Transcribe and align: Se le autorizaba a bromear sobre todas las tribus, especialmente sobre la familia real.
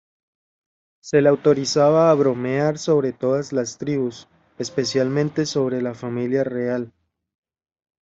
Se 1.03 1.21
le 1.21 1.29
autorizaba 1.29 2.09
a 2.09 2.15
bromear 2.15 2.79
sobre 2.79 3.13
todas 3.13 3.53
las 3.53 3.77
tribus, 3.77 4.27
especialmente 4.57 5.45
sobre 5.45 5.79
la 5.83 5.93
familia 5.93 6.43
real. 6.43 6.91